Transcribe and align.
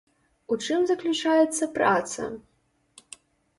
У 0.55 0.55
чым 0.65 0.87
заключаецца 0.91 1.69
праца? 1.77 2.33